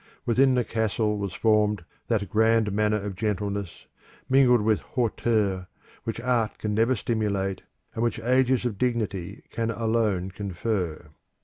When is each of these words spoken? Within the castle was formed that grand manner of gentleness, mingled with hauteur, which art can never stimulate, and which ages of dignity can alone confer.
Within 0.25 0.55
the 0.55 0.63
castle 0.63 1.19
was 1.19 1.35
formed 1.35 1.85
that 2.07 2.27
grand 2.27 2.71
manner 2.71 2.97
of 2.97 3.15
gentleness, 3.15 3.85
mingled 4.27 4.61
with 4.63 4.79
hauteur, 4.79 5.67
which 6.05 6.19
art 6.19 6.57
can 6.57 6.73
never 6.73 6.95
stimulate, 6.95 7.61
and 7.93 8.01
which 8.01 8.17
ages 8.19 8.65
of 8.65 8.79
dignity 8.79 9.43
can 9.51 9.69
alone 9.69 10.31
confer. 10.31 11.09